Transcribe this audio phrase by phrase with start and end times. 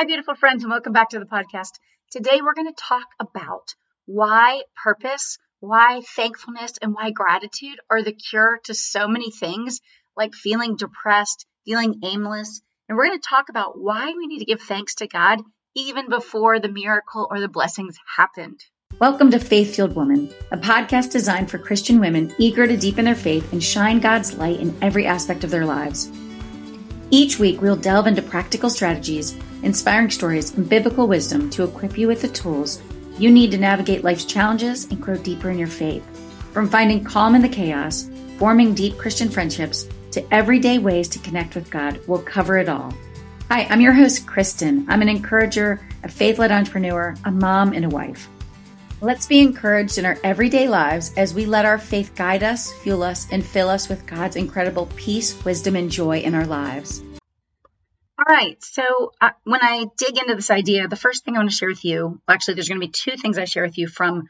[0.00, 1.72] Hi, beautiful friends, and welcome back to the podcast.
[2.10, 3.74] Today, we're going to talk about
[4.06, 9.82] why purpose, why thankfulness, and why gratitude are the cure to so many things
[10.16, 12.62] like feeling depressed, feeling aimless.
[12.88, 15.42] And we're going to talk about why we need to give thanks to God
[15.76, 18.58] even before the miracle or the blessings happened.
[19.00, 23.14] Welcome to Faith Fueled Woman, a podcast designed for Christian women eager to deepen their
[23.14, 26.10] faith and shine God's light in every aspect of their lives.
[27.12, 32.06] Each week, we'll delve into practical strategies, inspiring stories, and biblical wisdom to equip you
[32.06, 32.80] with the tools
[33.18, 36.02] you need to navigate life's challenges and grow deeper in your faith.
[36.54, 41.54] From finding calm in the chaos, forming deep Christian friendships, to everyday ways to connect
[41.54, 42.94] with God, we'll cover it all.
[43.50, 44.86] Hi, I'm your host, Kristin.
[44.88, 48.28] I'm an encourager, a faith led entrepreneur, a mom, and a wife.
[49.02, 53.02] Let's be encouraged in our everyday lives as we let our faith guide us, fuel
[53.02, 57.02] us, and fill us with God's incredible peace, wisdom, and joy in our lives.
[58.18, 58.62] All right.
[58.62, 61.70] So, uh, when I dig into this idea, the first thing I want to share
[61.70, 64.28] with you actually, there's going to be two things I share with you from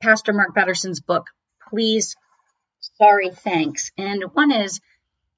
[0.00, 1.26] Pastor Mark Batterson's book,
[1.68, 2.16] Please,
[2.96, 3.92] Sorry, Thanks.
[3.98, 4.80] And one is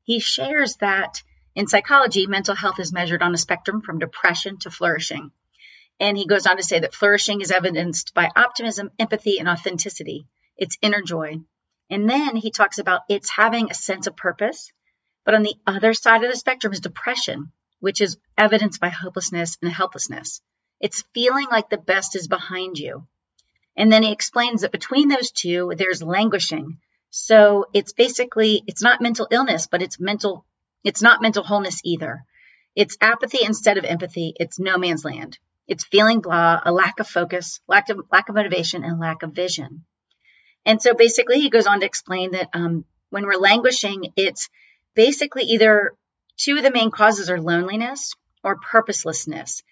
[0.05, 1.25] he shares that
[1.57, 5.33] in psychology, mental health is measured on a spectrum from depression to flourishing.
[6.01, 10.27] And he goes on to say that flourishing is evidenced by optimism, empathy, and authenticity.
[10.57, 11.41] It's inner joy.
[11.91, 14.73] And then he talks about it's having a sense of purpose.
[15.25, 19.59] But on the other side of the spectrum is depression, which is evidenced by hopelessness
[19.63, 20.41] and helplessness.
[20.81, 23.07] It's feeling like the best is behind you.
[23.77, 26.79] And then he explains that between those two, there's languishing.
[27.11, 30.45] So it's basically, it's not mental illness, but it's mental,
[30.85, 32.25] it's not mental wholeness either.
[32.75, 34.35] It's apathy instead of empathy.
[34.39, 35.39] It's no man's land.
[35.69, 39.33] It's feeling blah, a lack of focus, lack of, lack of motivation, and lack of
[39.33, 39.85] vision.
[40.65, 44.49] And so basically, he goes on to explain that um, when we're languishing, it's
[44.95, 45.93] basically either
[46.39, 49.65] Two of the main causes are loneliness or purposelessness.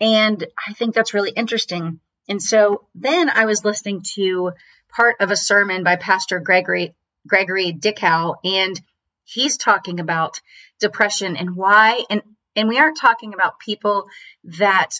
[0.00, 1.98] And I think that's really interesting.
[2.28, 4.52] And so then I was listening to
[4.88, 6.94] part of a sermon by Pastor Gregory
[7.26, 8.80] Gregory Dickow, and
[9.24, 10.40] he's talking about
[10.80, 12.22] depression and why and
[12.54, 14.06] and we aren't talking about people
[14.44, 14.90] that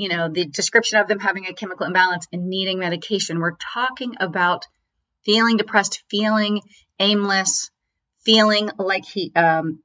[0.00, 4.14] you know the description of them having a chemical imbalance and needing medication we're talking
[4.20, 4.66] about
[5.24, 6.60] feeling depressed feeling
[6.98, 7.70] aimless
[8.24, 9.80] feeling like he um,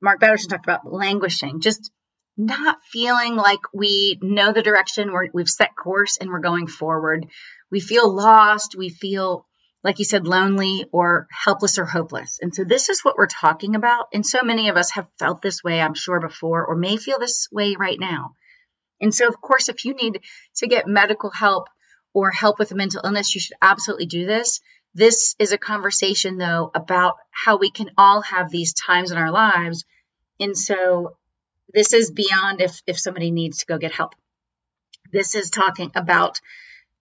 [0.00, 1.90] Mark Batterson talked about languishing, just
[2.36, 7.26] not feeling like we know the direction we we've set course and we're going forward.
[7.70, 8.76] We feel lost.
[8.76, 9.46] We feel,
[9.82, 12.38] like you said, lonely or helpless or hopeless.
[12.42, 14.08] And so this is what we're talking about.
[14.12, 17.18] And so many of us have felt this way, I'm sure, before, or may feel
[17.18, 18.34] this way right now.
[19.00, 20.20] And so, of course, if you need
[20.56, 21.68] to get medical help
[22.12, 24.60] or help with a mental illness, you should absolutely do this.
[24.94, 29.30] This is a conversation, though, about how we can all have these times in our
[29.30, 29.84] lives
[30.38, 31.16] and so
[31.72, 34.14] this is beyond if, if somebody needs to go get help.
[35.12, 36.40] This is talking about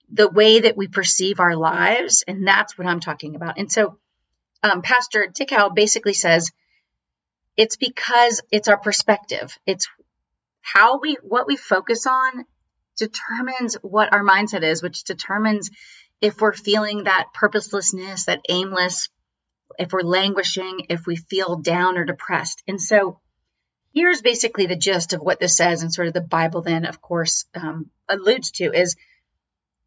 [0.09, 3.57] the way that we perceive our lives, and that's what I'm talking about.
[3.57, 3.97] And so
[4.63, 6.51] um, Pastor Dickow basically says
[7.57, 9.57] it's because it's our perspective.
[9.65, 9.87] It's
[10.65, 12.45] how we what we focus on
[12.97, 15.69] determines what our mindset is, which determines
[16.21, 19.09] if we're feeling that purposelessness, that aimless,
[19.77, 22.63] if we're languishing, if we feel down or depressed.
[22.67, 23.19] And so
[23.93, 27.01] here's basically the gist of what this says and sort of the bible then of
[27.01, 28.95] course um, alludes to is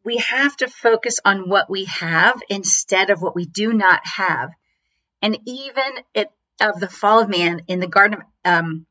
[0.02, 4.50] we have to focus on what we have instead of what we do not have
[5.20, 8.86] and even it of the fall of man in the garden of um,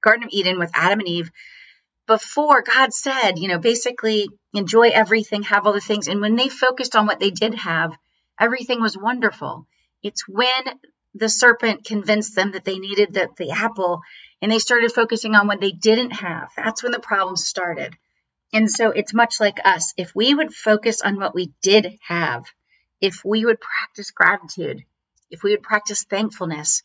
[0.00, 1.30] garden of eden with adam and eve
[2.06, 6.48] before god said you know basically enjoy everything have all the things and when they
[6.48, 7.92] focused on what they did have
[8.40, 9.66] everything was wonderful
[10.02, 10.64] it's when
[11.14, 14.00] the serpent convinced them that they needed the, the apple
[14.40, 16.50] and they started focusing on what they didn't have.
[16.56, 17.96] That's when the problems started.
[18.52, 19.92] And so it's much like us.
[19.96, 22.44] If we would focus on what we did have,
[23.00, 24.84] if we would practice gratitude,
[25.30, 26.82] if we would practice thankfulness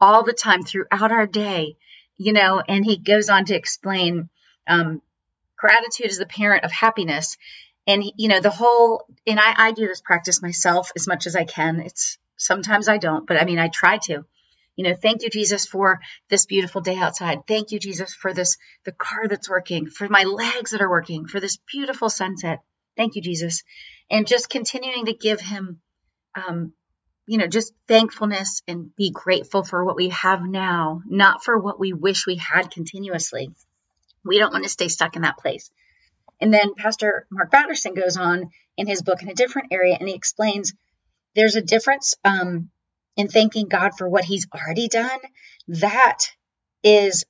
[0.00, 1.76] all the time throughout our day,
[2.16, 4.28] you know, and he goes on to explain
[4.66, 5.02] um,
[5.56, 7.36] gratitude is the parent of happiness.
[7.86, 11.36] And, you know, the whole, and I, I do this practice myself as much as
[11.36, 11.80] I can.
[11.80, 14.24] It's sometimes I don't, but I mean, I try to
[14.76, 17.46] you know, thank you, Jesus, for this beautiful day outside.
[17.46, 21.26] Thank you, Jesus, for this, the car that's working, for my legs that are working,
[21.26, 22.60] for this beautiful sunset.
[22.96, 23.62] Thank you, Jesus.
[24.10, 25.80] And just continuing to give him,
[26.34, 26.72] um,
[27.26, 31.80] you know, just thankfulness and be grateful for what we have now, not for what
[31.80, 33.50] we wish we had continuously.
[34.24, 35.70] We don't want to stay stuck in that place.
[36.40, 40.08] And then Pastor Mark Batterson goes on in his book in a different area and
[40.08, 40.74] he explains
[41.34, 42.70] there's a difference um,
[43.16, 45.18] and thanking God for what He's already done,
[45.68, 46.18] that
[46.82, 47.24] is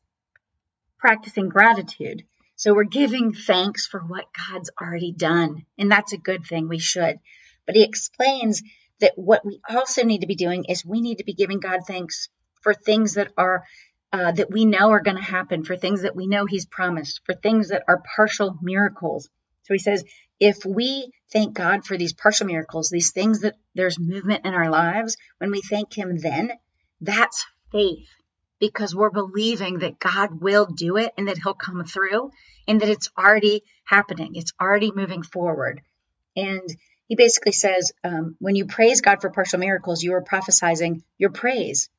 [0.99, 2.25] practicing gratitude.
[2.57, 5.67] So we're giving thanks for what God's already done.
[5.79, 6.69] And that's a good thing.
[6.69, 7.19] We should.
[7.67, 8.63] But he explains
[9.01, 11.81] that what we also need to be doing is we need to be giving God
[11.87, 12.29] thanks
[12.63, 13.65] for things that are
[14.13, 17.21] uh, that we know are going to happen, for things that we know He's promised,
[17.25, 19.29] for things that are partial miracles.
[19.65, 20.05] So He says,
[20.39, 24.71] if we thank God for these partial miracles, these things that there's movement in our
[24.71, 26.53] lives, when we thank Him, then
[27.01, 28.09] that's faith
[28.61, 32.31] because we're believing that God will do it and that He'll come through
[32.69, 34.37] and that it's already happening.
[34.37, 35.81] It's already moving forward.
[36.37, 36.69] And
[37.07, 41.31] he basically says um, when you praise God for partial miracles, you are prophesizing your
[41.31, 41.91] praise.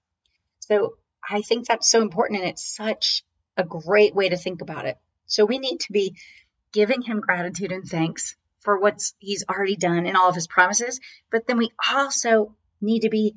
[0.60, 0.98] So
[1.28, 3.24] I think that's so important and it's such
[3.58, 4.98] a great way to think about it.
[5.28, 6.16] So we need to be
[6.72, 11.00] giving him gratitude and thanks for what he's already done and all of his promises,
[11.32, 13.36] but then we also need to be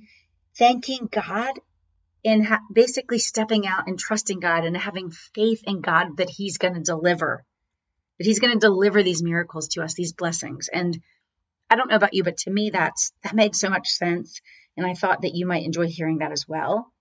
[0.56, 1.52] thanking God
[2.24, 6.58] and ha- basically stepping out and trusting God and having faith in God that he's
[6.58, 7.44] going to deliver,
[8.18, 10.68] that he's going to deliver these miracles to us, these blessings.
[10.68, 11.00] And
[11.70, 14.40] I don't know about you, but to me, that's that made so much sense.
[14.76, 16.92] And I thought that you might enjoy hearing that as well.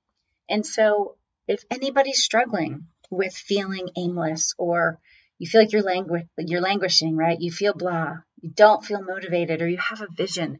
[0.49, 1.17] And so,
[1.47, 4.99] if anybody's struggling with feeling aimless or
[5.39, 7.39] you feel like you're langu- you're languishing, right?
[7.39, 10.59] You feel blah, you don't feel motivated, or you have a vision.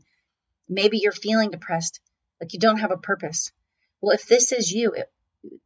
[0.69, 1.99] Maybe you're feeling depressed,
[2.39, 3.51] like you don't have a purpose.
[3.99, 4.95] Well, if this is you,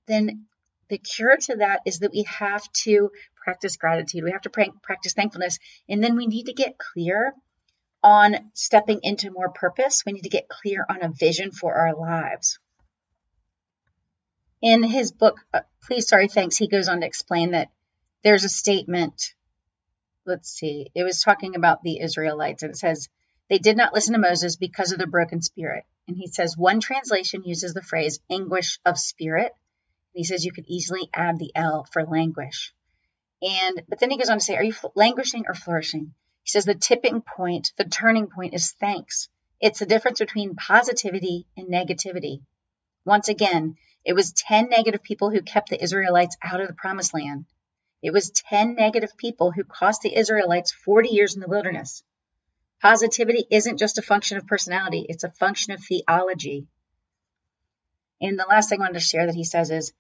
[0.08, 0.46] then
[0.88, 4.24] the cure to that is that we have to practice gratitude.
[4.24, 5.60] We have to practice thankfulness.
[5.90, 7.34] And then we need to get clear
[8.04, 10.04] on stepping into more purpose.
[10.06, 12.60] We need to get clear on a vision for our lives.
[14.62, 17.70] In his book, uh, Please, Sorry, Thanks, he goes on to explain that
[18.24, 19.34] there's a statement.
[20.26, 23.10] Let's see, it was talking about the Israelites, and it says,
[23.50, 25.86] They did not listen to Moses because of their broken spirit.
[26.08, 29.54] And he says, one translation uses the phrase anguish of spirit.
[30.14, 32.74] And he says you could easily add the L for languish.
[33.42, 36.14] And, but then he goes on to say, Are you languishing or flourishing?
[36.44, 39.30] He says the tipping point, the turning point is thanks.
[39.60, 42.42] It's the difference between positivity and negativity.
[43.06, 47.14] Once again, it was 10 negative people who kept the Israelites out of the promised
[47.14, 47.46] land.
[48.02, 52.04] It was 10 negative people who cost the Israelites 40 years in the wilderness.
[52.82, 56.68] Positivity isn't just a function of personality, it's a function of theology.
[58.20, 59.94] And the last thing I wanted to share that he says is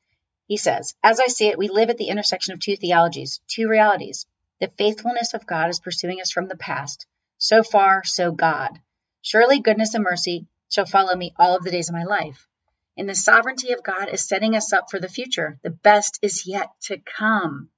[0.48, 3.68] he says, As I see it, we live at the intersection of two theologies, two
[3.70, 4.26] realities.
[4.62, 7.08] The faithfulness of God is pursuing us from the past.
[7.40, 8.80] So far, so God.
[9.24, 12.48] Surely goodness and mercy shall follow me all of the days of my life.
[12.96, 15.60] And the sovereignty of God is setting us up for the future.
[15.64, 17.70] The best is yet to come.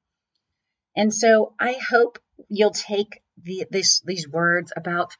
[0.93, 2.19] And so I hope
[2.49, 5.15] you'll take the, this, these words about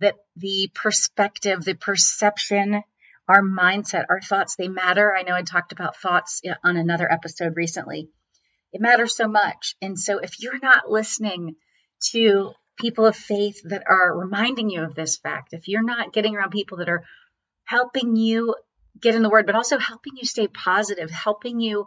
[0.00, 2.82] that the perspective, the perception,
[3.26, 5.14] our mindset, our thoughts, they matter.
[5.16, 8.10] I know I talked about thoughts on another episode recently.
[8.72, 9.76] It matters so much.
[9.82, 11.56] And so if you're not listening
[12.10, 16.34] to people of faith that are reminding you of this fact, if you're not getting
[16.34, 17.04] around people that are
[17.64, 18.54] helping you
[19.00, 21.86] get in the word, but also helping you stay positive, helping you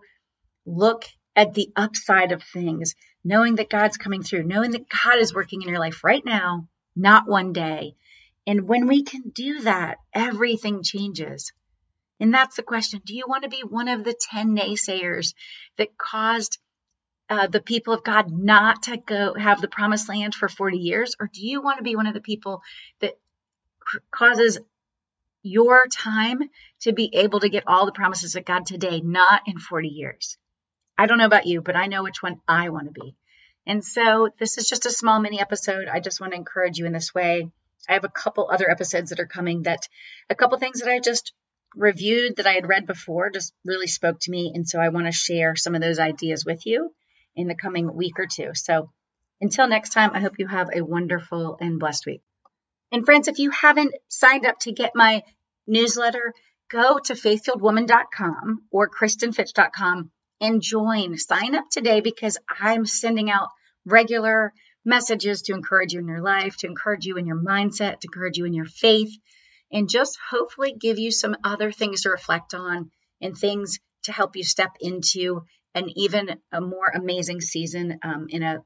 [0.66, 1.06] look
[1.36, 5.62] at the upside of things, knowing that God's coming through, knowing that God is working
[5.62, 7.96] in your life right now, not one day.
[8.48, 11.52] And when we can do that, everything changes.
[12.20, 13.02] And that's the question.
[13.04, 15.34] Do you want to be one of the 10 naysayers
[15.78, 16.60] that caused
[17.30, 21.16] uh, the people of God not to go have the promised land for 40 years?
[21.20, 22.62] Or do you want to be one of the people
[23.00, 23.18] that
[24.12, 24.60] causes
[25.42, 26.40] your time
[26.82, 30.38] to be able to get all the promises of God today, not in 40 years?
[30.98, 33.16] I don't know about you, but I know which one I want to be.
[33.68, 35.88] And so this is just a small mini episode.
[35.88, 37.50] I just want to encourage you in this way.
[37.90, 39.88] I have a couple other episodes that are coming that
[40.30, 41.34] a couple things that I just
[41.76, 44.52] reviewed that I had read before just really spoke to me.
[44.54, 46.94] And so I want to share some of those ideas with you
[47.36, 48.52] in the coming week or two.
[48.54, 48.90] So
[49.42, 52.22] until next time, I hope you have a wonderful and blessed week.
[52.92, 55.24] And friends, if you haven't signed up to get my
[55.68, 56.34] newsletter,
[56.70, 60.12] go to faithfueledwoman.com or kristinfitch.com
[60.42, 61.18] and join.
[61.18, 63.50] Sign up today because I'm sending out
[63.86, 68.08] regular messages to encourage you in your life, to encourage you in your mindset, to
[68.08, 69.12] encourage you in your faith,
[69.72, 74.36] and just hopefully give you some other things to reflect on and things to help
[74.36, 75.44] you step into
[75.76, 78.64] an even a more amazing season um, in a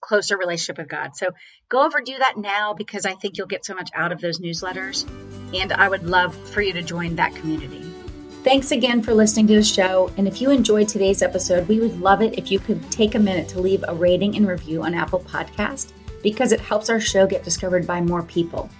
[0.00, 1.16] closer relationship with God.
[1.16, 1.30] So
[1.68, 4.40] go over do that now because I think you'll get so much out of those
[4.40, 5.08] newsletters.
[5.54, 7.82] And I would love for you to join that community.
[8.44, 10.10] Thanks again for listening to the show.
[10.16, 13.18] And if you enjoyed today's episode, we would love it if you could take a
[13.18, 17.26] minute to leave a rating and review on Apple Podcast because it helps our show
[17.26, 18.70] get discovered by more people.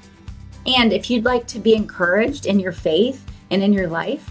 [0.67, 4.31] And if you'd like to be encouraged in your faith and in your life,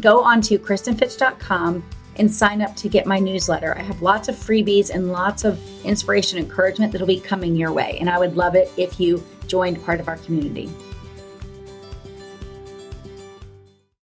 [0.00, 1.84] go on to kristinfitch.com
[2.16, 3.76] and sign up to get my newsletter.
[3.76, 7.96] I have lots of freebies and lots of inspiration encouragement that'll be coming your way.
[8.00, 10.70] And I would love it if you joined part of our community.